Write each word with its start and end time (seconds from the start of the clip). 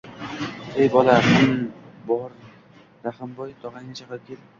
–Hey, 0.77 0.87
bola! 0.93 1.17
G‘imm… 1.27 1.53
Bor, 2.11 2.33
Rahimboy 3.09 3.53
tog‘angni 3.67 3.99
chaqirib 4.01 4.25
kel 4.33 4.43